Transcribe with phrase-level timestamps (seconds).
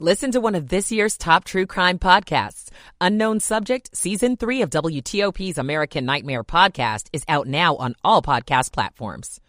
[0.00, 2.68] Listen to one of this year's top true crime podcasts.
[3.00, 8.72] Unknown Subject, Season 3 of WTOP's American Nightmare podcast is out now on all podcast
[8.72, 9.40] platforms.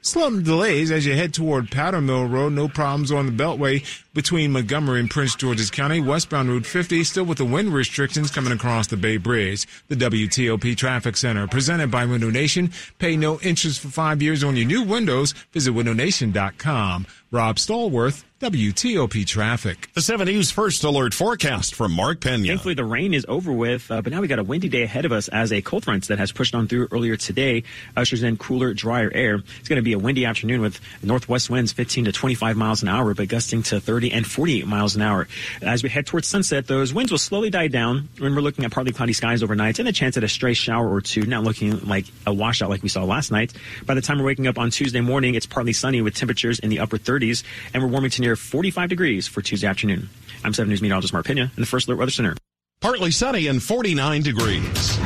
[0.00, 2.54] Some delays as you head toward Powder Mill Road.
[2.54, 3.84] No problems on the Beltway
[4.18, 6.00] between Montgomery and Prince George's County.
[6.00, 9.64] Westbound Route 50 still with the wind restrictions coming across the Bay Bridge.
[9.86, 12.72] The WTOP Traffic Center presented by Window Nation.
[12.98, 15.34] Pay no interest for five years on your new windows.
[15.52, 17.06] Visit windownation.com.
[17.30, 19.90] Rob Stallworth, WTOP Traffic.
[19.92, 22.46] The 7 News First Alert forecast from Mark Pena.
[22.46, 25.04] Thankfully, the rain is over with, uh, but now we got a windy day ahead
[25.04, 27.64] of us as a cold front that has pushed on through earlier today
[27.98, 29.42] ushers in cooler, drier air.
[29.58, 32.88] It's going to be a windy afternoon with northwest winds 15 to 25 miles an
[32.88, 35.28] hour, but gusting to 30 and 48 miles an hour.
[35.62, 38.70] As we head towards sunset, those winds will slowly die down when we're looking at
[38.70, 41.78] partly cloudy skies overnight and a chance at a stray shower or two, not looking
[41.86, 43.52] like a washout like we saw last night.
[43.86, 46.70] By the time we're waking up on Tuesday morning, it's partly sunny with temperatures in
[46.70, 47.42] the upper 30s,
[47.74, 50.08] and we're warming to near 45 degrees for Tuesday afternoon.
[50.44, 52.36] I'm 7 News meteorologist Mark Pena in the First Alert Weather Center.
[52.80, 54.98] Partly sunny and 49 degrees.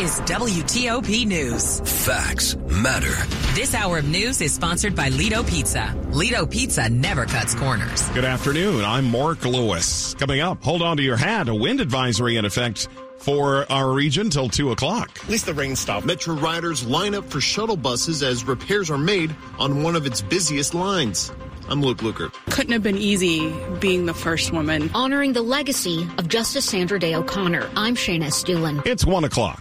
[0.00, 1.80] This is WTOP News.
[2.06, 3.12] Facts matter.
[3.54, 5.94] This hour of news is sponsored by Ledo Pizza.
[6.10, 8.08] Ledo Pizza never cuts corners.
[8.14, 8.82] Good afternoon.
[8.82, 10.14] I'm Mark Lewis.
[10.14, 11.50] Coming up, hold on to your hat.
[11.50, 15.10] A wind advisory in effect for our region till 2 o'clock.
[15.22, 16.06] At least the rain stopped.
[16.06, 20.22] Metro riders line up for shuttle buses as repairs are made on one of its
[20.22, 21.30] busiest lines.
[21.68, 22.32] I'm Luke Lukert.
[22.46, 24.90] Couldn't have been easy being the first woman.
[24.94, 27.68] Honoring the legacy of Justice Sandra Day O'Connor.
[27.76, 28.86] I'm Shayna Estulin.
[28.86, 29.60] It's 1 o'clock.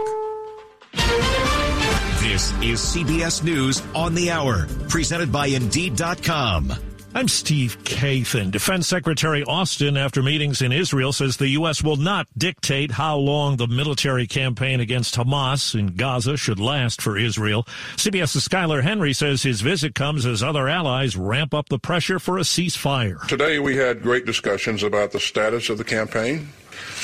[0.93, 6.73] This is CBS News on the Hour, presented by Indeed.com.
[7.15, 8.51] I'm Steve Kathan.
[8.51, 11.83] Defense Secretary Austin, after meetings in Israel, says the U.S.
[11.83, 17.17] will not dictate how long the military campaign against Hamas in Gaza should last for
[17.17, 17.63] Israel.
[17.95, 22.37] CBS's Skyler Henry says his visit comes as other allies ramp up the pressure for
[22.37, 23.25] a ceasefire.
[23.27, 26.49] Today we had great discussions about the status of the campaign,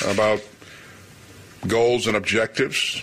[0.05, 0.39] about
[1.67, 3.01] goals and objectives,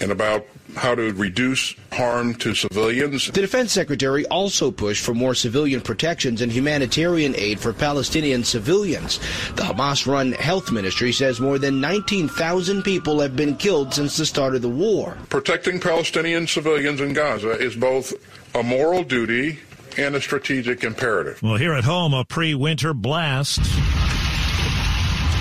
[0.00, 3.26] and about how to reduce harm to civilians.
[3.26, 9.18] The defense secretary also pushed for more civilian protections and humanitarian aid for Palestinian civilians.
[9.54, 14.26] The Hamas run health ministry says more than 19,000 people have been killed since the
[14.26, 15.16] start of the war.
[15.30, 18.12] Protecting Palestinian civilians in Gaza is both
[18.54, 19.60] a moral duty
[19.96, 21.42] and a strategic imperative.
[21.42, 23.60] Well, here at home, a pre winter blast.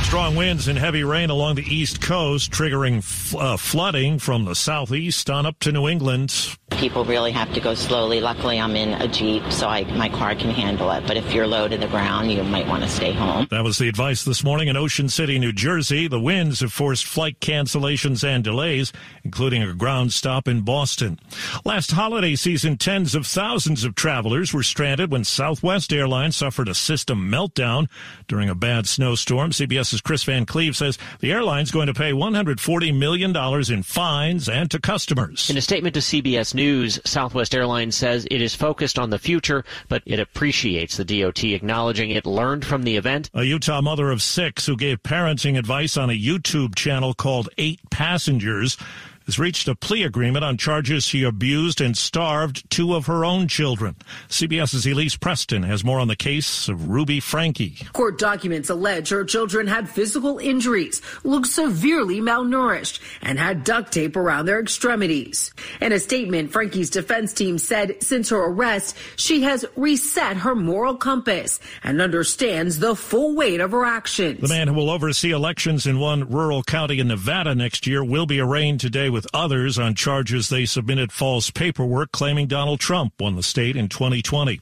[0.06, 4.54] Strong winds and heavy rain along the east coast, triggering f- uh, flooding from the
[4.54, 6.56] southeast on up to New England.
[6.72, 8.22] People really have to go slowly.
[8.22, 11.06] Luckily, I'm in a Jeep, so I, my car can handle it.
[11.08, 13.48] But if you're low to the ground, you might want to stay home.
[13.50, 16.08] That was the advice this morning in Ocean City, New Jersey.
[16.08, 18.94] The winds have forced flight cancellations and delays,
[19.24, 21.20] including a ground stop in Boston.
[21.66, 26.76] Last holiday season, tens of thousands of travelers were stranded when Southwest Airlines suffered a
[26.76, 27.90] system meltdown
[28.28, 29.52] during a bad snowstorm.
[30.01, 33.35] Kris Van Cleave says the airline's going to pay $140 million
[33.72, 35.50] in fines and to customers.
[35.50, 39.63] In a statement to CBS News, Southwest Airlines says it is focused on the future,
[39.89, 43.29] but it appreciates the DOT acknowledging it learned from the event.
[43.33, 47.79] A Utah mother of six who gave parenting advice on a YouTube channel called Eight
[47.89, 48.77] Passengers
[49.25, 53.47] has reached a plea agreement on charges she abused and starved two of her own
[53.47, 53.96] children.
[54.30, 57.91] CBS's Elise Preston has more on the case of Ruby Franke.
[57.94, 64.16] Court documents allege her children had physical injuries, looked severely malnourished, and had duct tape
[64.16, 65.53] around their extremities.
[65.81, 70.96] In a statement, Franke's defense team said since her arrest, she has reset her moral
[70.96, 74.42] compass and understands the full weight of her actions.
[74.42, 78.25] The man who will oversee elections in one rural county in Nevada next year will
[78.25, 83.38] be arraigned today with others on charges they submitted false paperwork claiming Donald Trump won
[83.38, 84.59] the state in 2020.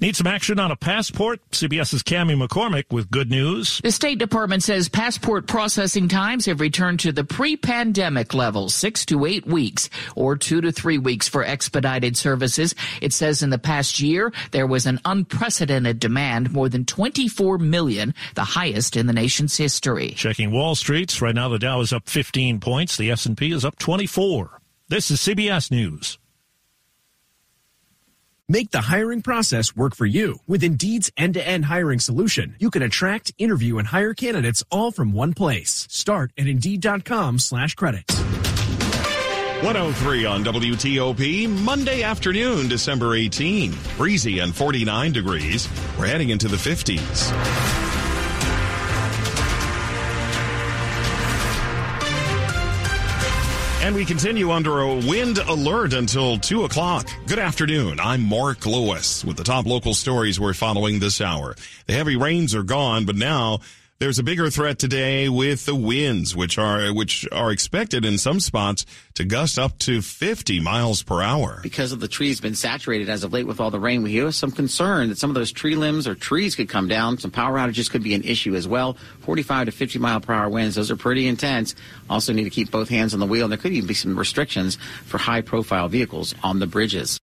[0.00, 1.40] Need some action on a passport?
[1.50, 3.80] CBS's Cami McCormick with good news.
[3.82, 9.24] The State Department says passport processing times have returned to the pre-pandemic level, six to
[9.26, 12.74] eight weeks, or two to three weeks for expedited services.
[13.00, 18.14] It says in the past year there was an unprecedented demand, more than 24 million,
[18.34, 20.10] the highest in the nation's history.
[20.10, 22.96] Checking Wall Street's right now, the Dow is up 15 points.
[22.96, 24.60] The S&P is up 24.
[24.88, 26.18] This is CBS News.
[28.48, 30.36] Make the hiring process work for you.
[30.46, 35.32] With Indeed's end-to-end hiring solution, you can attract, interview, and hire candidates all from one
[35.32, 35.86] place.
[35.90, 38.14] Start at Indeed.com slash credits.
[39.62, 43.74] 103 on WTOP, Monday afternoon, December 18.
[43.96, 45.66] Breezy and 49 degrees.
[45.98, 47.93] We're heading into the 50s.
[53.84, 57.06] And we continue under a wind alert until 2 o'clock.
[57.26, 58.00] Good afternoon.
[58.00, 61.54] I'm Mark Lewis with the top local stories we're following this hour.
[61.86, 63.58] The heavy rains are gone, but now
[64.04, 68.38] there's a bigger threat today with the winds, which are which are expected in some
[68.38, 68.84] spots
[69.14, 71.60] to gust up to 50 miles per hour.
[71.62, 74.34] Because of the trees been saturated as of late with all the rain, we have
[74.34, 77.16] some concern that some of those tree limbs or trees could come down.
[77.16, 78.98] Some power outages could be an issue as well.
[79.20, 81.74] 45 to 50 mile per hour winds; those are pretty intense.
[82.10, 84.18] Also, need to keep both hands on the wheel, and there could even be some
[84.18, 84.76] restrictions
[85.06, 87.18] for high profile vehicles on the bridges.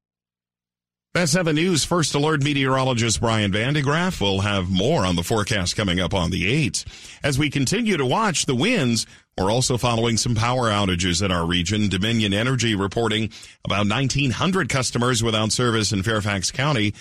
[1.13, 5.23] That's 7 News First Alert meteorologist Brian van de Graaff will have more on the
[5.23, 6.85] forecast coming up on the 8th.
[7.21, 9.05] As we continue to watch the winds,
[9.37, 11.89] we're also following some power outages in our region.
[11.89, 13.29] Dominion Energy reporting
[13.65, 16.93] about 1,900 customers without service in Fairfax County.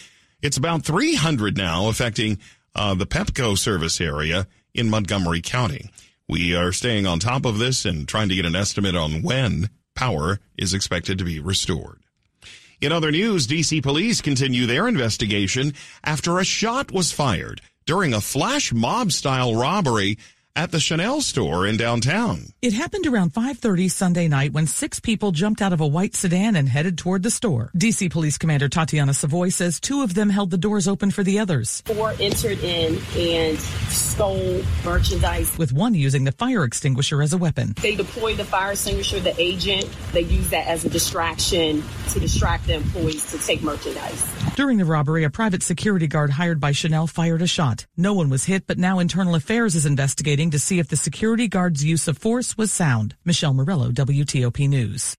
[0.43, 2.39] It's about 300 now affecting
[2.75, 5.89] uh, the Pepco service area in Montgomery County.
[6.29, 9.71] We are staying on top of this and trying to get an estimate on when
[9.95, 12.01] power is expected to be restored.
[12.81, 18.23] In other news, DC police continue their investigation after a shot was fired during a
[18.23, 20.17] flash mob style robbery
[20.61, 22.45] at the Chanel store in downtown.
[22.61, 26.55] It happened around 5:30 Sunday night when six people jumped out of a white sedan
[26.55, 27.71] and headed toward the store.
[27.75, 31.39] DC Police Commander Tatiana Savoy says two of them held the doors open for the
[31.39, 31.83] others.
[31.87, 33.59] Four entered in and
[33.89, 35.57] stole merchandise.
[35.57, 37.73] With one using the fire extinguisher as a weapon.
[37.81, 39.89] They deployed the fire extinguisher, the agent.
[40.12, 44.23] They used that as a distraction to distract the employees to take merchandise.
[44.57, 47.87] During the robbery, a private security guard hired by Chanel fired a shot.
[47.97, 51.49] No one was hit, but now Internal Affairs is investigating to see if the security
[51.49, 53.17] guard's use of force was sound.
[53.25, 55.17] Michelle Murillo, WTOP News.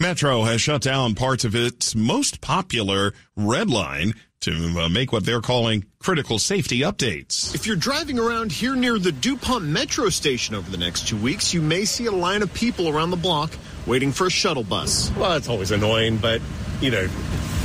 [0.00, 5.24] Metro has shut down parts of its most popular red line to uh, make what
[5.24, 7.52] they're calling critical safety updates.
[7.54, 11.52] If you're driving around here near the DuPont Metro station over the next two weeks,
[11.52, 13.50] you may see a line of people around the block
[13.86, 15.10] waiting for a shuttle bus.
[15.16, 16.40] Well, it's always annoying, but,
[16.80, 17.08] you know,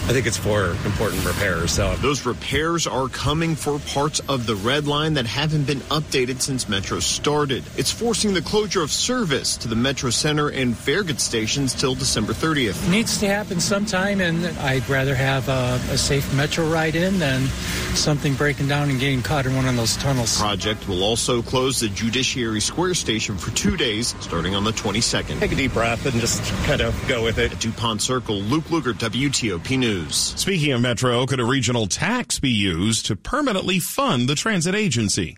[0.06, 1.72] I think it's for important repairs.
[1.72, 6.42] So those repairs are coming for parts of the red line that haven't been updated
[6.42, 7.64] since Metro started.
[7.78, 12.34] It's forcing the closure of service to the Metro Center and Farragut stations till December
[12.34, 12.92] 30th.
[12.92, 17.48] Needs to happen sometime, and I'd rather have a, a safe Metro ride in than
[17.96, 20.38] something breaking down and getting caught in one of those tunnels.
[20.38, 25.40] Project will also close the Judiciary Square station for two days, starting on the 22nd.
[25.40, 27.54] Take a deep breath and just kind of go with it.
[27.54, 29.93] At DuPont Circle, Luke Lukert, WTOP News.
[30.12, 35.38] Speaking of Metro, could a regional tax be used to permanently fund the transit agency?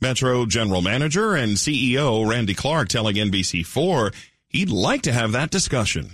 [0.00, 4.14] Metro General Manager and CEO Randy Clark telling NBC4
[4.48, 6.10] he'd like to have that discussion.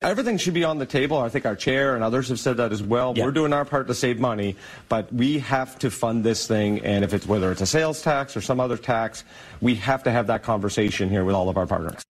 [0.00, 1.18] Everything should be on the table.
[1.18, 3.14] I think our chair and others have said that as well.
[3.16, 3.24] Yeah.
[3.24, 4.54] We're doing our part to save money,
[4.88, 6.80] but we have to fund this thing.
[6.84, 9.24] And if it's whether it's a sales tax or some other tax,
[9.60, 12.02] we have to have that conversation here with all of our partners.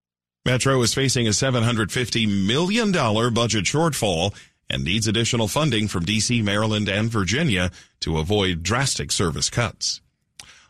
[0.44, 4.34] Metro is facing a $750 million budget shortfall
[4.70, 7.70] and needs additional funding from D.C., Maryland, and Virginia
[8.00, 10.00] to avoid drastic service cuts.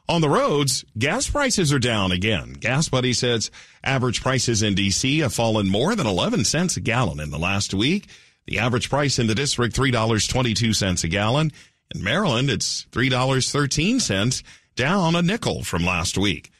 [0.08, 2.54] On the roads, gas prices are down again.
[2.54, 3.50] Gas Buddy says
[3.84, 5.18] average prices in D.C.
[5.18, 8.08] have fallen more than 11 cents a gallon in the last week.
[8.46, 11.52] The average price in the district, $3.22 a gallon.
[11.94, 14.42] In Maryland, it's $3.13,
[14.76, 16.50] down a nickel from last week.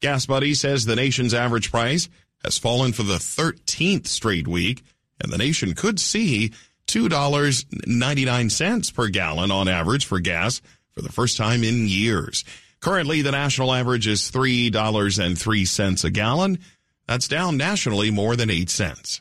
[0.00, 2.10] Gas Buddy says the nation's average price
[2.44, 4.84] has fallen for the 13th straight week,
[5.20, 6.52] and the nation could see
[6.86, 10.62] $2.99 per gallon on average for gas
[10.92, 12.44] for the first time in years.
[12.80, 16.58] Currently, the national average is $3.03 a gallon.
[17.06, 19.20] That's down nationally more than 8 cents.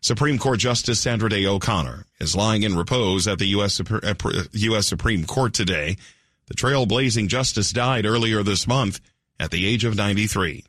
[0.00, 3.80] Supreme Court Justice Sandra Day O'Connor is lying in repose at the U.S.
[3.80, 4.54] U.S.
[4.54, 5.96] Uh, Supreme Court today.
[6.46, 9.00] The trailblazing justice died earlier this month
[9.38, 10.64] at the age of 93.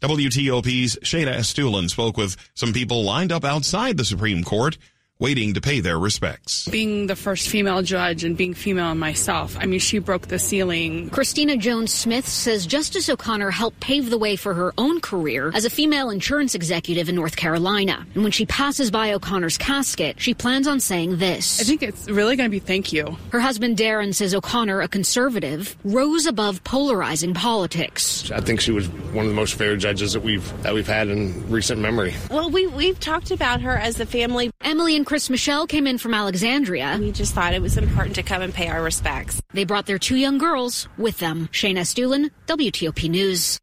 [0.00, 4.76] WTOP's Shayna Estulin spoke with some people lined up outside the Supreme Court
[5.18, 6.68] waiting to pay their respects.
[6.68, 11.08] Being the first female judge and being female myself, I mean, she broke the ceiling.
[11.10, 15.64] Christina Jones Smith says Justice O'Connor helped pave the way for her own career as
[15.64, 18.06] a female insurance executive in North Carolina.
[18.14, 21.60] And when she passes by O'Connor's casket, she plans on saying this.
[21.60, 23.16] I think it's really going to be thank you.
[23.32, 28.30] Her husband Darren says O'Connor, a conservative, rose above polarizing politics.
[28.30, 31.08] I think she was one of the most fair judges that we've that we've had
[31.08, 32.14] in recent memory.
[32.30, 34.50] Well, we we've talked about her as a family.
[34.60, 36.98] Emily and Chris Michelle came in from Alexandria.
[37.00, 39.40] We just thought it was important to come and pay our respects.
[39.52, 41.48] They brought their two young girls with them.
[41.52, 43.60] Shayna Estulin, WTOP News.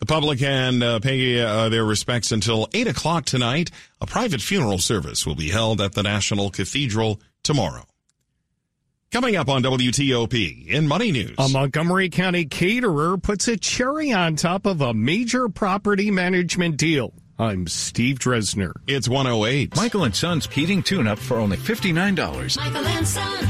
[0.00, 3.70] The public can uh, pay uh, their respects until 8 o'clock tonight.
[4.02, 7.86] A private funeral service will be held at the National Cathedral tomorrow.
[9.10, 11.36] Coming up on WTOP in Money News.
[11.38, 17.14] A Montgomery County caterer puts a cherry on top of a major property management deal.
[17.38, 18.72] I'm Steve Dresner.
[18.86, 19.74] It's 108.
[19.74, 22.56] Michael and Son's heating tune up for only $59.
[22.56, 23.48] Michael and Son.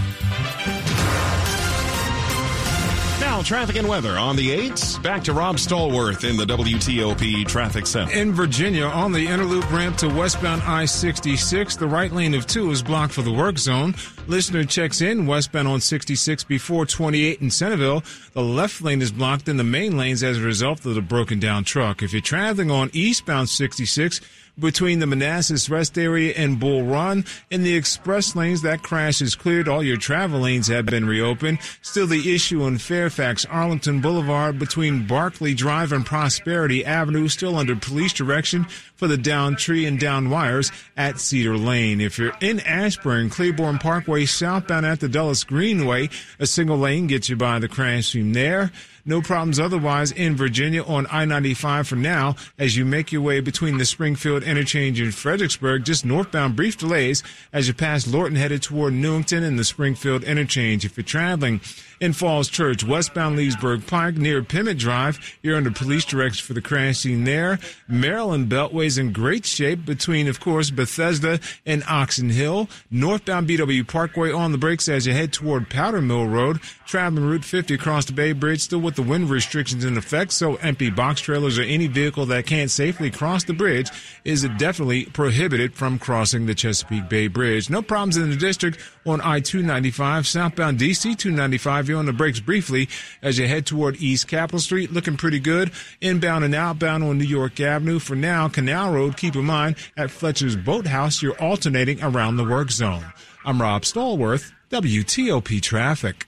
[3.21, 5.01] Now, traffic and weather on the 8s.
[5.03, 8.13] Back to Rob Stallworth in the WTOP Traffic Center.
[8.13, 12.47] In Virginia, on the Inner Loop ramp to westbound I 66, the right lane of
[12.47, 13.95] 2 is blocked for the work zone.
[14.27, 18.03] Listener checks in westbound on 66 before 28 in Centreville.
[18.33, 21.39] The left lane is blocked in the main lanes as a result of the broken
[21.39, 22.03] down truck.
[22.03, 24.21] If you're traveling on eastbound 66,
[24.59, 27.25] between the Manassas Rest Area and Bull Run.
[27.51, 29.69] In the express lanes, that crash is cleared.
[29.69, 31.59] All your travel lanes have been reopened.
[31.83, 37.77] Still the issue in Fairfax, Arlington Boulevard between Barclay Drive and Prosperity Avenue, still under
[37.77, 42.01] police direction for the down tree and down wires at Cedar Lane.
[42.01, 46.09] If you're in Ashburn, Claiborne Parkway southbound at the Dulles Greenway,
[46.39, 48.71] a single lane gets you by the crash scene there.
[49.07, 53.77] No problems otherwise in Virginia on I-95 for now as you make your way between
[53.77, 55.85] the Springfield interchange and Fredericksburg.
[55.85, 57.23] Just northbound brief delays
[57.53, 60.87] as you pass Lorton headed toward Newington and the Springfield interchange.
[60.87, 61.61] If you're traveling
[62.05, 66.61] in Falls Church, westbound Leesburg Pike near Pimmit Drive, you're under police direction for the
[66.61, 67.59] crash scene there.
[67.89, 72.69] Maryland Beltway's in great shape between, of course, Bethesda and Oxon Hill.
[72.91, 76.61] Northbound BW Parkway on the brakes as you head toward Powder Mill Road.
[76.87, 80.57] Traveling Route 50 across the Bay Bridge still with the wind restrictions in effect, so
[80.57, 83.89] empty box trailers or any vehicle that can't safely cross the bridge
[84.25, 87.71] is definitely prohibited from crossing the Chesapeake Bay Bridge.
[87.71, 91.94] No problems in the district on I-295, southbound DC 295.
[91.95, 92.89] On the brakes briefly
[93.23, 95.71] as you head toward East Capitol Street, looking pretty good.
[96.01, 97.99] Inbound and outbound on New York Avenue.
[97.99, 102.71] For now, Canal Road, keep in mind, at Fletcher's Boathouse, you're alternating around the work
[102.71, 103.05] zone.
[103.45, 106.27] I'm Rob Stallworth, WTOP Traffic.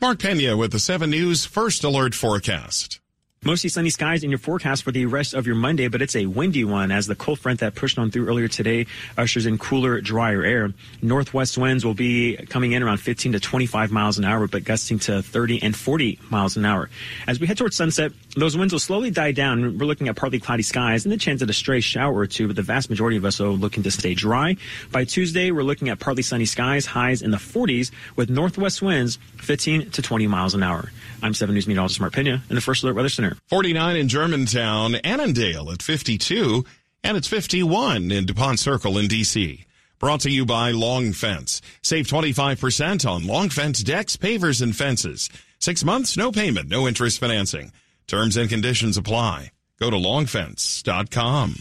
[0.00, 3.01] Mark Pena with the 7 News First Alert Forecast.
[3.44, 6.26] Mostly sunny skies in your forecast for the rest of your Monday, but it's a
[6.26, 8.86] windy one as the cold front that pushed on through earlier today
[9.18, 10.72] ushers in cooler, drier air.
[11.02, 15.00] Northwest winds will be coming in around 15 to 25 miles an hour, but gusting
[15.00, 16.88] to 30 and 40 miles an hour.
[17.26, 19.76] As we head towards sunset, those winds will slowly die down.
[19.76, 22.46] We're looking at partly cloudy skies and the chance of a stray shower or two,
[22.46, 24.56] but the vast majority of us are looking to stay dry.
[24.92, 29.18] By Tuesday, we're looking at partly sunny skies, highs in the 40s with northwest winds
[29.38, 30.92] 15 to 20 miles an hour.
[31.24, 33.31] I'm 7 News meteorologist Mark Pena in the First Alert Weather Center.
[33.48, 36.64] 49 in Germantown, Annandale at 52,
[37.04, 39.66] and it's 51 in DuPont Circle in D.C.
[39.98, 41.62] Brought to you by Long Fence.
[41.82, 45.30] Save 25% on Long Fence decks, pavers, and fences.
[45.58, 47.72] Six months, no payment, no interest financing.
[48.06, 49.52] Terms and conditions apply.
[49.78, 51.54] Go to longfence.com.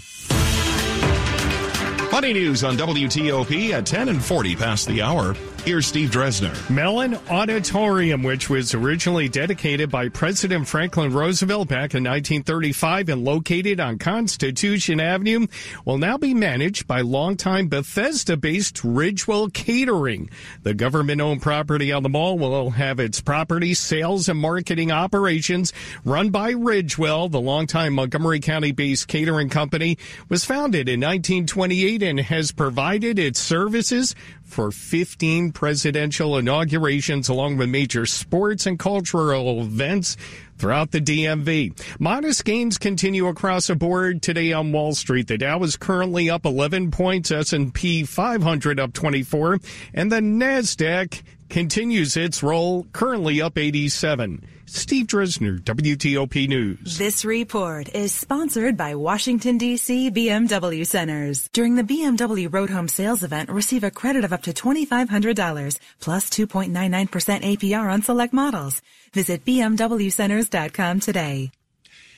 [2.11, 5.35] Money news on WTOP at 10 and 40 past the hour.
[5.63, 6.57] Here's Steve Dresner.
[6.71, 13.79] Mellon Auditorium, which was originally dedicated by President Franklin Roosevelt back in 1935 and located
[13.79, 15.45] on Constitution Avenue,
[15.85, 20.31] will now be managed by longtime Bethesda-based Ridgewell Catering.
[20.63, 26.31] The government-owned property on the mall will have its property sales and marketing operations run
[26.31, 27.29] by Ridgewell.
[27.29, 34.15] The longtime Montgomery County-based catering company was founded in 1928 and has provided its services
[34.51, 40.17] for 15 presidential inaugurations along with major sports and cultural events
[40.57, 41.73] throughout the DMV.
[41.99, 45.27] Modest gains continue across the board today on Wall Street.
[45.27, 49.59] The Dow is currently up 11 points, S&P 500 up 24,
[49.93, 54.45] and the Nasdaq continues its roll, currently up 87.
[54.73, 56.97] Steve Dresner, WTOP News.
[56.97, 60.09] This report is sponsored by Washington, D.C.
[60.09, 61.49] BMW Centers.
[61.51, 66.29] During the BMW Road Home Sales Event, receive a credit of up to $2,500 plus
[66.29, 68.81] 2.99% APR on select models.
[69.13, 71.51] Visit BMWCenters.com today.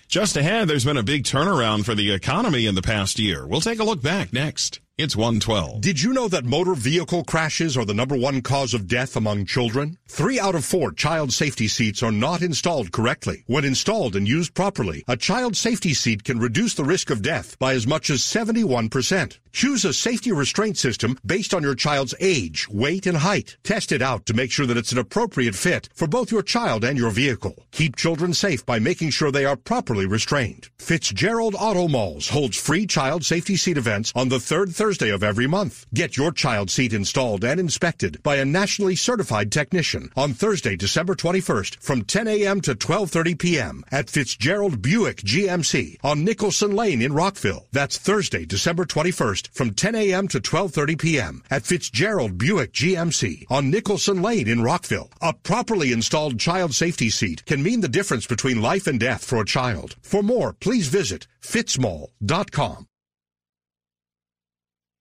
[0.07, 3.47] Just ahead, there's been a big turnaround for the economy in the past year.
[3.47, 4.79] We'll take a look back next.
[4.95, 5.81] It's 112.
[5.81, 9.47] Did you know that motor vehicle crashes are the number one cause of death among
[9.47, 9.97] children?
[10.07, 13.43] Three out of four child safety seats are not installed correctly.
[13.47, 17.57] When installed and used properly, a child safety seat can reduce the risk of death
[17.57, 19.39] by as much as 71%.
[19.51, 23.57] Choose a safety restraint system based on your child's age, weight, and height.
[23.63, 26.83] Test it out to make sure that it's an appropriate fit for both your child
[26.83, 27.65] and your vehicle.
[27.71, 30.69] Keep children safe by making sure they are properly restrained.
[30.77, 35.85] Fitzgerald Auto Malls holds free child safety seat events on the third of every month.
[35.93, 41.15] Get your child seat installed and inspected by a nationally certified technician on Thursday, December
[41.15, 42.59] 21st from 10 a.m.
[42.59, 43.83] to 12:30 p.m.
[43.91, 47.65] at Fitzgerald Buick GMC on Nicholson Lane in Rockville.
[47.71, 50.27] That's Thursday, December 21st from 10 a.m.
[50.27, 51.43] to 12:30 p.m.
[51.49, 55.09] at Fitzgerald Buick GMC on Nicholson Lane in Rockville.
[55.21, 59.39] A properly installed child safety seat can mean the difference between life and death for
[59.39, 59.95] a child.
[60.01, 62.87] For more, please visit fitzmall.com.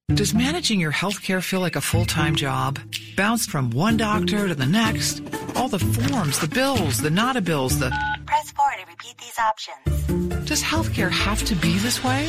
[0.09, 2.79] Does managing your healthcare feel like a full-time job?
[3.17, 5.23] Bounced from one doctor to the next?
[5.55, 7.91] All the forms, the bills, the nada bills, the...
[8.27, 10.45] Press 4 to repeat these options.
[10.47, 12.29] Does healthcare have to be this way?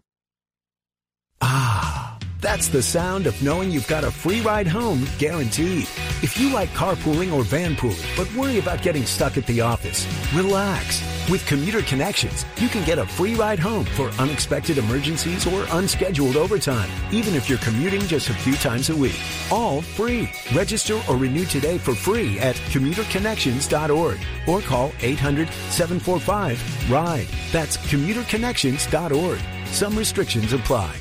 [2.41, 5.83] That's the sound of knowing you've got a free ride home guaranteed.
[6.23, 11.03] If you like carpooling or vanpooling, but worry about getting stuck at the office, relax.
[11.29, 16.35] With Commuter Connections, you can get a free ride home for unexpected emergencies or unscheduled
[16.35, 19.19] overtime, even if you're commuting just a few times a week.
[19.51, 20.27] All free.
[20.51, 24.17] Register or renew today for free at commuterconnections.org
[24.47, 27.27] or call 800 745 RIDE.
[27.51, 29.39] That's commuterconnections.org.
[29.67, 30.95] Some restrictions apply.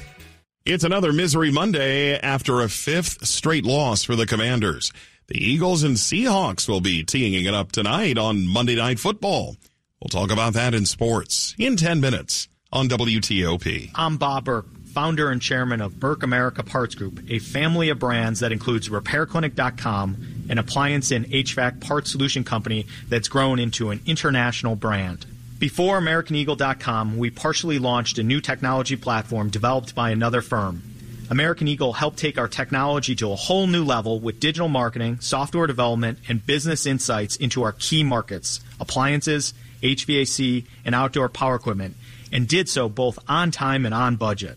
[0.67, 4.93] It's another Misery Monday after a fifth straight loss for the Commanders.
[5.29, 9.57] The Eagles and Seahawks will be teeing it up tonight on Monday Night Football.
[10.02, 13.93] We'll talk about that in sports in 10 minutes on WTOP.
[13.95, 18.40] I'm Bob Burke, founder and chairman of Burke America Parts Group, a family of brands
[18.40, 24.76] that includes RepairClinic.com, an appliance and HVAC parts solution company that's grown into an international
[24.76, 25.25] brand.
[25.61, 30.83] Before AmericanEagle.com, we partially launched a new technology platform developed by another firm.
[31.29, 35.67] American Eagle helped take our technology to a whole new level with digital marketing, software
[35.67, 39.52] development, and business insights into our key markets appliances,
[39.83, 41.95] HVAC, and outdoor power equipment,
[42.33, 44.57] and did so both on time and on budget.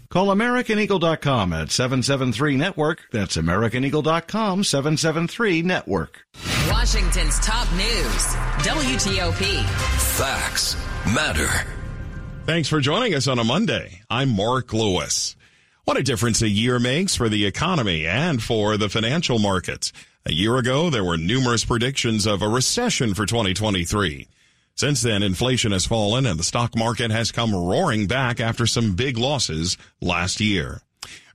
[0.11, 3.07] Call AmericanEagle.com at 773 Network.
[3.13, 6.27] That's AmericanEagle.com 773 Network.
[6.69, 8.25] Washington's top news
[8.67, 9.63] WTOP.
[10.17, 11.47] Facts matter.
[12.45, 14.01] Thanks for joining us on a Monday.
[14.09, 15.37] I'm Mark Lewis.
[15.85, 19.93] What a difference a year makes for the economy and for the financial markets.
[20.25, 24.27] A year ago, there were numerous predictions of a recession for 2023.
[24.75, 28.95] Since then, inflation has fallen and the stock market has come roaring back after some
[28.95, 30.81] big losses last year.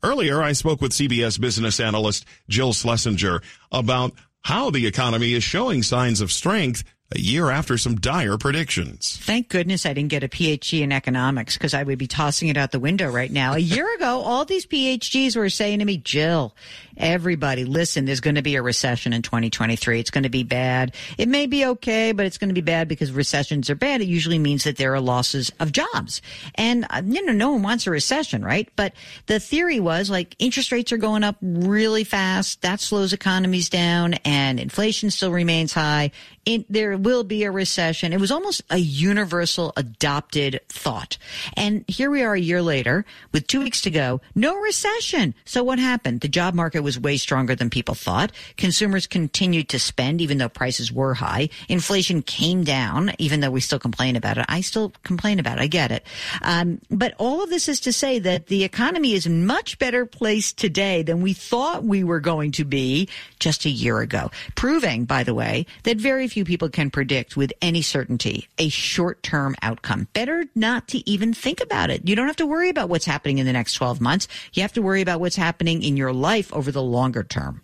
[0.02, 3.40] Earlier, I spoke with CBS business analyst Jill Schlesinger
[3.72, 9.16] about how the economy is showing signs of strength a year after some dire predictions.
[9.22, 12.56] Thank goodness I didn't get a PhD in economics because I would be tossing it
[12.56, 13.54] out the window right now.
[13.54, 16.56] A year ago, all these PhDs were saying to me, Jill,
[16.96, 20.00] everybody, listen, there's going to be a recession in 2023.
[20.00, 20.94] It's going to be bad.
[21.16, 24.00] It may be okay, but it's going to be bad because recessions are bad.
[24.00, 26.22] It usually means that there are losses of jobs.
[26.56, 28.68] And, uh, you know, no one wants a recession, right?
[28.74, 28.94] But
[29.26, 32.62] the theory was like interest rates are going up really fast.
[32.62, 36.10] That slows economies down and inflation still remains high.
[36.44, 38.12] It, there will be a recession.
[38.12, 41.18] It was almost a universal adopted thought.
[41.56, 44.20] And here we are a year later with two weeks to go.
[44.34, 45.34] No recession.
[45.44, 46.20] So what happened?
[46.20, 48.32] The job market was way stronger than people thought.
[48.56, 51.48] Consumers continued to spend even though prices were high.
[51.68, 54.46] Inflation came down even though we still complain about it.
[54.48, 55.62] I still complain about it.
[55.62, 56.06] I get it.
[56.42, 60.06] Um, but all of this is to say that the economy is in much better
[60.06, 64.30] place today than we thought we were going to be just a year ago.
[64.54, 69.54] Proving, by the way, that very few people can predict with any certainty a short-term
[69.62, 70.08] outcome.
[70.12, 72.08] Better not to even think about it.
[72.08, 74.28] You don't have to worry about what's happening in the next 12 months.
[74.52, 77.62] You have to worry about what's happening in your life over the longer term.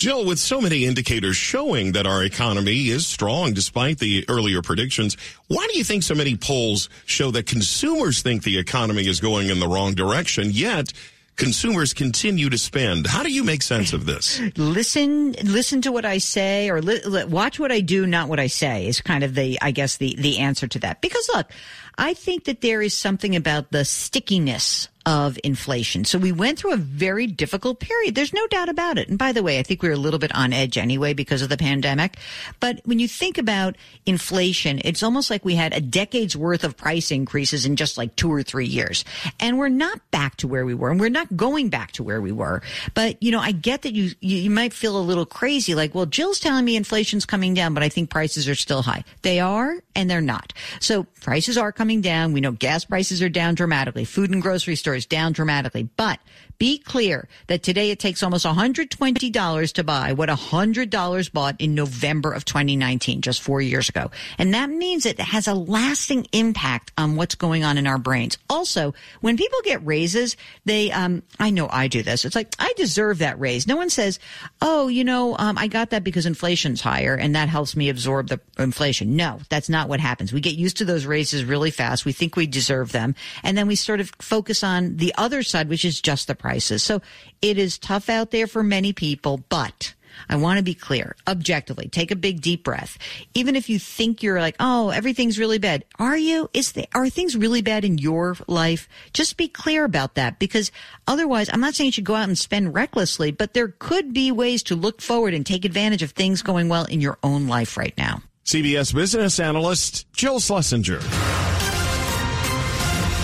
[0.00, 5.14] Jill, with so many indicators showing that our economy is strong despite the earlier predictions,
[5.48, 9.50] why do you think so many polls show that consumers think the economy is going
[9.50, 10.94] in the wrong direction, yet
[11.36, 13.06] consumers continue to spend.
[13.06, 14.40] How do you make sense of this?
[14.56, 18.38] listen, listen to what I say, or li- li- watch what I do, not what
[18.38, 18.86] I say.
[18.86, 21.00] Is kind of the, I guess, the the answer to that.
[21.00, 21.50] Because look,
[21.96, 26.04] I think that there is something about the stickiness of inflation.
[26.04, 28.14] So we went through a very difficult period.
[28.14, 29.08] There's no doubt about it.
[29.08, 31.40] And by the way, I think we were a little bit on edge anyway because
[31.40, 32.18] of the pandemic.
[32.60, 36.76] But when you think about inflation, it's almost like we had a decade's worth of
[36.76, 39.04] price increases in just like two or three years.
[39.38, 42.20] And we're not back to where we were and we're not going back to where
[42.20, 42.62] we were.
[42.92, 46.06] But, you know, I get that you, you, might feel a little crazy like, well,
[46.06, 49.04] Jill's telling me inflation's coming down, but I think prices are still high.
[49.22, 50.52] They are and they're not.
[50.80, 52.32] So prices are coming down.
[52.32, 54.04] We know gas prices are down dramatically.
[54.04, 55.84] Food and grocery stores down dramatically.
[55.84, 56.20] But
[56.60, 62.32] be clear that today it takes almost $120 to buy what $100 bought in November
[62.32, 64.10] of 2019, just four years ago.
[64.36, 68.36] And that means it has a lasting impact on what's going on in our brains.
[68.50, 68.92] Also,
[69.22, 72.26] when people get raises, they, um, I know I do this.
[72.26, 73.66] It's like, I deserve that raise.
[73.66, 74.18] No one says,
[74.60, 78.28] oh, you know, um, I got that because inflation's higher and that helps me absorb
[78.28, 79.16] the inflation.
[79.16, 80.30] No, that's not what happens.
[80.30, 82.04] We get used to those raises really fast.
[82.04, 83.14] We think we deserve them.
[83.42, 86.49] And then we sort of focus on the other side, which is just the price
[86.58, 87.00] So
[87.40, 89.94] it is tough out there for many people, but
[90.28, 91.88] I want to be clear objectively.
[91.88, 92.98] Take a big deep breath.
[93.34, 95.84] Even if you think you're like, oh, everything's really bad.
[95.98, 96.50] Are you?
[96.52, 98.88] Is the, are things really bad in your life?
[99.12, 100.70] Just be clear about that because
[101.06, 104.32] otherwise, I'm not saying you should go out and spend recklessly, but there could be
[104.32, 107.76] ways to look forward and take advantage of things going well in your own life
[107.76, 108.22] right now.
[108.44, 111.00] CBS business analyst Jill Schlesinger.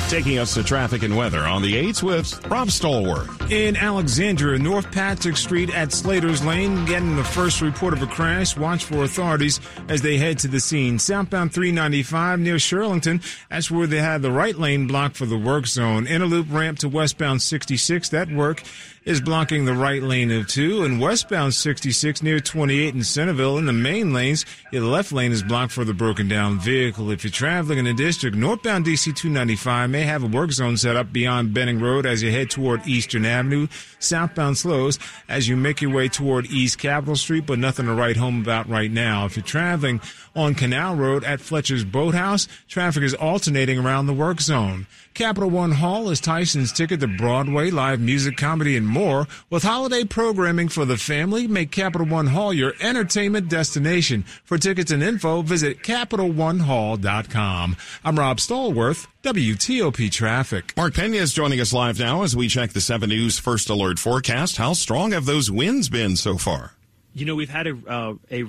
[0.08, 3.50] Taking us to traffic and weather on the 8s with Rob Stallworth.
[3.50, 8.56] In Alexandria, North Patrick Street at Slater's Lane, getting the first report of a crash.
[8.56, 11.00] Watch for authorities as they head to the scene.
[11.00, 15.66] Southbound 395 near Shirlington, that's where they had the right lane blocked for the work
[15.66, 16.06] zone.
[16.06, 18.62] Inner Loop ramp to westbound 66, that work
[19.06, 20.84] is blocking the right lane of 2.
[20.84, 25.44] And westbound 66 near 28 in Centreville in the main lanes, your left lane is
[25.44, 27.12] blocked for the broken down vehicle.
[27.12, 30.96] If you're traveling in the district, northbound DC 295 may have a work zone set
[30.96, 33.68] up beyond Benning Road as you head toward Eastern Avenue.
[34.00, 38.16] Southbound slows as you make your way toward East Capitol Street, but nothing to write
[38.16, 39.24] home about right now.
[39.24, 40.00] If you're traveling
[40.34, 44.88] on Canal Road at Fletcher's Boathouse, traffic is alternating around the work zone.
[45.16, 49.26] Capital One Hall is Tysons' ticket to Broadway, live music, comedy, and more.
[49.48, 54.24] With holiday programming for the family, make Capital One Hall your entertainment destination.
[54.44, 57.76] For tickets and info, visit CapitalOneHall.com.
[58.04, 60.74] I'm Rob Stallworth, WTOP Traffic.
[60.76, 63.98] Mark Pena is joining us live now as we check the 7 News First Alert
[63.98, 64.58] forecast.
[64.58, 66.74] How strong have those winds been so far?
[67.16, 68.44] You know, we've had a uh, a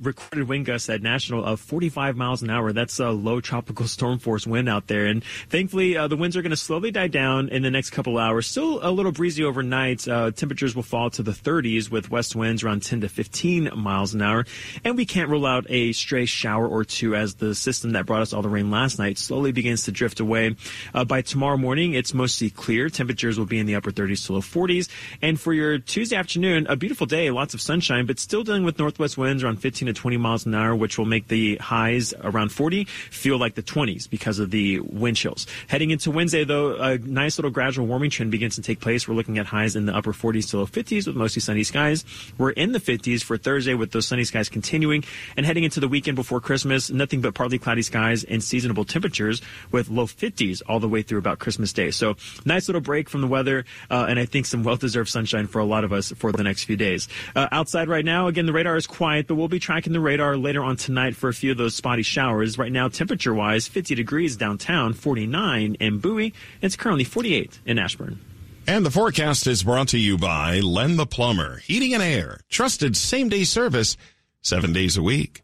[0.00, 2.72] recorded wind gust at national of 45 miles an hour.
[2.72, 6.42] That's a low tropical storm force wind out there, and thankfully uh, the winds are
[6.42, 8.46] going to slowly die down in the next couple hours.
[8.46, 10.06] Still a little breezy overnight.
[10.06, 14.14] Uh, temperatures will fall to the 30s with west winds around 10 to 15 miles
[14.14, 14.46] an hour,
[14.84, 18.22] and we can't rule out a stray shower or two as the system that brought
[18.22, 20.54] us all the rain last night slowly begins to drift away.
[20.94, 22.88] Uh, by tomorrow morning, it's mostly clear.
[22.88, 24.88] Temperatures will be in the upper 30s to low 40s,
[25.20, 28.78] and for your Tuesday afternoon, a beautiful day, lots of sunshine but still dealing with
[28.78, 32.52] northwest winds around 15 to 20 miles an hour, which will make the highs around
[32.52, 35.46] 40 feel like the 20s because of the wind chills.
[35.66, 39.08] Heading into Wednesday, though, a nice little gradual warming trend begins to take place.
[39.08, 42.04] We're looking at highs in the upper 40s to low 50s with mostly sunny skies.
[42.36, 45.04] We're in the 50s for Thursday with those sunny skies continuing.
[45.38, 49.40] And heading into the weekend before Christmas, nothing but partly cloudy skies and seasonable temperatures
[49.70, 51.90] with low 50s all the way through about Christmas Day.
[51.90, 55.60] So nice little break from the weather, uh, and I think some well-deserved sunshine for
[55.60, 57.08] a lot of us for the next few days.
[57.34, 60.36] Uh, outside right now, again, the radar is quiet, but we'll be tracking the radar
[60.36, 62.58] later on tonight for a few of those spotty showers.
[62.58, 66.34] Right now, temperature wise, 50 degrees downtown, 49 in Bowie.
[66.60, 68.20] It's currently 48 in Ashburn.
[68.66, 72.96] And the forecast is brought to you by Len the Plumber, Heating and Air, trusted
[72.96, 73.96] same day service,
[74.40, 75.41] seven days a week.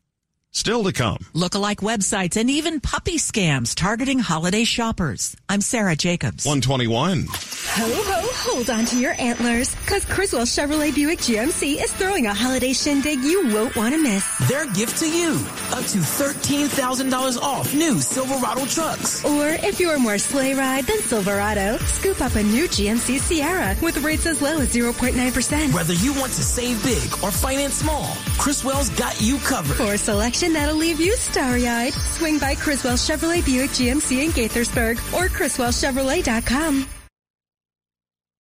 [0.53, 1.19] Still to come.
[1.35, 5.37] Lookalike websites and even puppy scams targeting holiday shoppers.
[5.49, 6.47] I'm Sarah Jacobs.
[6.47, 7.27] 121.
[7.29, 12.35] Ho, ho, hold on to your antlers, because Criswell Chevrolet Buick GMC is throwing a
[12.35, 14.27] holiday shindig you won't want to miss.
[14.49, 15.33] Their gift to you,
[15.71, 19.25] up to $13,000 off new Silverado trucks.
[19.27, 24.03] Or if you're more sleigh ride than Silverado, scoop up a new GMC Sierra with
[24.03, 25.75] rates as low as 0.9%.
[25.75, 28.07] Whether you want to save big or finance small,
[28.39, 29.77] Criswell's got you covered.
[29.77, 29.99] For a
[30.39, 36.87] selection that'll leave you starry-eyed, swing by Criswell Chevrolet Buick GMC in Gaithersburg or criswellchevrolet.com.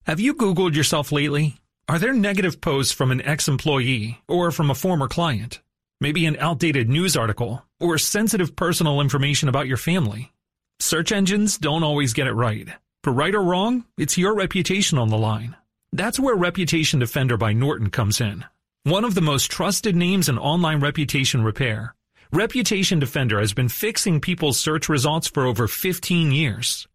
[0.07, 1.57] Have you Googled yourself lately?
[1.89, 5.61] Are there negative posts from an ex-employee or from a former client?
[6.01, 10.33] Maybe an outdated news article or sensitive personal information about your family?
[10.81, 12.69] Search engines don't always get it right.
[13.03, 15.57] For right or wrong, it's your reputation on the line.
[15.93, 18.45] That's where Reputation Defender by Norton comes in.
[18.85, 21.95] One of the most trusted names in online reputation repair.
[22.33, 26.87] Reputation Defender has been fixing people's search results for over 15 years.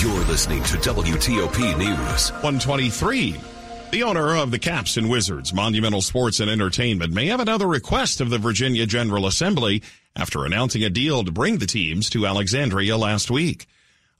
[0.00, 2.30] You're listening to WTOP News.
[2.30, 3.36] 123.
[3.90, 8.20] The owner of the Caps and Wizards Monumental Sports and Entertainment may have another request
[8.20, 9.82] of the Virginia General Assembly
[10.16, 13.66] after announcing a deal to bring the teams to Alexandria last week.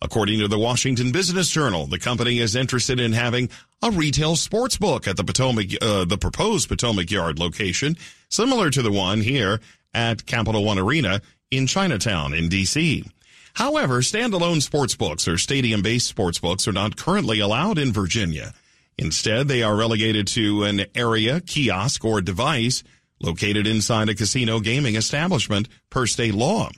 [0.00, 3.48] According to the Washington Business Journal, the company is interested in having
[3.82, 7.96] a retail sports book at the Potomac, uh, the proposed Potomac Yard location,
[8.28, 9.60] similar to the one here
[9.92, 11.20] at Capital One Arena
[11.50, 13.10] in Chinatown in DC.
[13.54, 18.54] However, standalone sports books or stadium-based sports books are not currently allowed in Virginia.
[18.96, 22.84] Instead, they are relegated to an area, kiosk, or device
[23.20, 26.70] located inside a casino gaming establishment per state law.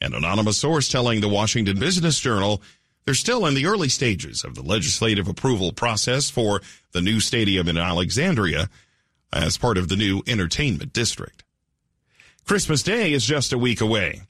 [0.00, 2.62] An anonymous source telling the Washington Business Journal
[3.04, 6.60] they're still in the early stages of the legislative approval process for
[6.92, 8.68] the new stadium in Alexandria
[9.32, 11.42] as part of the new entertainment district.
[12.46, 14.22] Christmas Day is just a week away.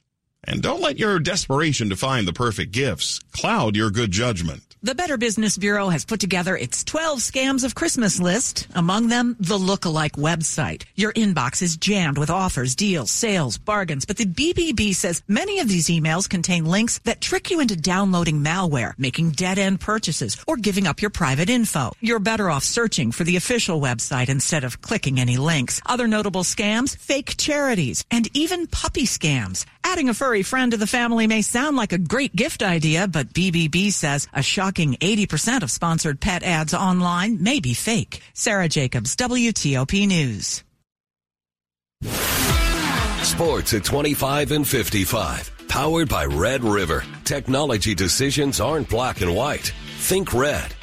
[0.45, 4.70] And don't let your desperation to find the perfect gifts cloud your good judgment.
[4.83, 8.67] The Better Business Bureau has put together its 12 scams of Christmas list.
[8.75, 10.85] Among them, the lookalike website.
[10.95, 15.69] Your inbox is jammed with offers, deals, sales, bargains, but the BBB says many of
[15.69, 20.87] these emails contain links that trick you into downloading malware, making dead-end purchases, or giving
[20.87, 21.93] up your private info.
[22.01, 25.83] You're better off searching for the official website instead of clicking any links.
[25.85, 29.67] Other notable scams, fake charities, and even puppy scams.
[29.83, 33.33] Adding a furry friend to the family may sound like a great gift idea, but
[33.33, 38.23] BBB says a shocking 80% of sponsored pet ads online may be fake.
[38.35, 40.63] Sarah Jacobs, WTOP News.
[43.23, 45.69] Sports at 25 and 55.
[45.69, 47.05] Powered by Red River.
[47.25, 49.73] Technology decisions aren't black and white.
[49.99, 50.75] Think red.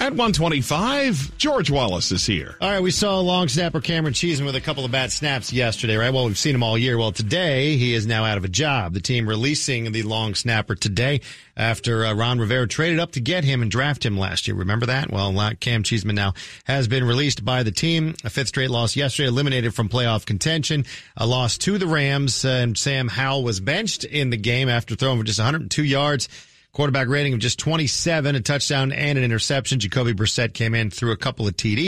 [0.00, 2.56] At 125, George Wallace is here.
[2.58, 5.94] All right, we saw long snapper Cameron Cheeseman with a couple of bad snaps yesterday,
[5.96, 6.10] right?
[6.10, 6.96] Well, we've seen him all year.
[6.96, 8.94] Well, today he is now out of a job.
[8.94, 11.20] The team releasing the long snapper today
[11.54, 14.56] after uh, Ron Rivera traded up to get him and draft him last year.
[14.56, 15.12] Remember that?
[15.12, 16.32] Well, Cam Cheeseman now
[16.64, 18.14] has been released by the team.
[18.24, 20.86] A fifth straight loss yesterday, eliminated from playoff contention.
[21.18, 25.18] A loss to the Rams, and Sam Howell was benched in the game after throwing
[25.18, 26.30] for just 102 yards
[26.72, 29.80] Quarterback rating of just 27, a touchdown and an interception.
[29.80, 31.78] Jacoby Brissett came in through a couple of TDs.